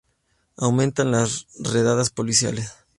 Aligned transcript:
Aumentan 0.57 1.11
las 1.11 1.45
redadas 1.59 2.09
policiales. 2.09 2.73